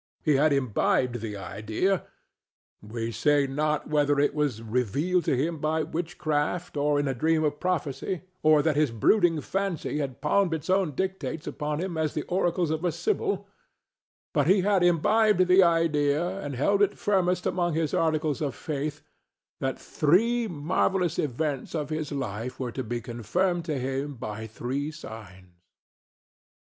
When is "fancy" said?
9.41-9.99